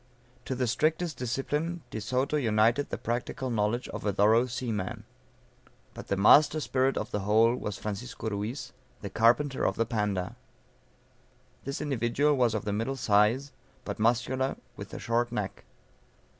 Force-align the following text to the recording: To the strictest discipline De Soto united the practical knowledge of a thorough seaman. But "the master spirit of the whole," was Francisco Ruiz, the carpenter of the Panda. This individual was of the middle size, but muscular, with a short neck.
To 0.45 0.55
the 0.55 0.65
strictest 0.65 1.17
discipline 1.17 1.83
De 1.91 2.01
Soto 2.01 2.35
united 2.35 2.89
the 2.89 2.97
practical 2.97 3.51
knowledge 3.51 3.87
of 3.89 4.03
a 4.03 4.11
thorough 4.11 4.47
seaman. 4.47 5.03
But 5.93 6.07
"the 6.07 6.17
master 6.17 6.59
spirit 6.59 6.97
of 6.97 7.11
the 7.11 7.19
whole," 7.19 7.55
was 7.55 7.77
Francisco 7.77 8.27
Ruiz, 8.31 8.73
the 9.01 9.11
carpenter 9.11 9.63
of 9.63 9.75
the 9.75 9.85
Panda. 9.85 10.35
This 11.65 11.81
individual 11.81 12.35
was 12.35 12.55
of 12.55 12.65
the 12.65 12.73
middle 12.73 12.95
size, 12.95 13.51
but 13.85 13.99
muscular, 13.99 14.55
with 14.75 14.91
a 14.91 14.97
short 14.97 15.31
neck. 15.31 15.65